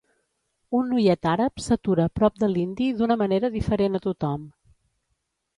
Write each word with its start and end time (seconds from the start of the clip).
Un 0.79 0.87
noiet 0.93 1.27
àrab 1.33 1.61
s'atura 1.65 2.07
prop 2.21 2.41
de 2.45 2.49
l'indi 2.55 2.89
d'una 3.03 3.21
manera 3.23 3.53
diferent 3.59 4.01
a 4.01 4.03
tothom. 4.07 4.49